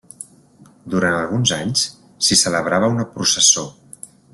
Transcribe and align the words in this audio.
Durant 0.93 1.17
alguns 1.19 1.53
anys 1.59 1.85
s'hi 2.29 2.41
celebrava 2.47 2.91
una 2.97 3.09
processó. 3.15 3.73